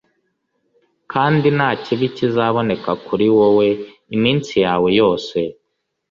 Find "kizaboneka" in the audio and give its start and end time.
2.15-2.89